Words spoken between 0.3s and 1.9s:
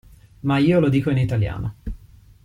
Ma io lo dico in italiano.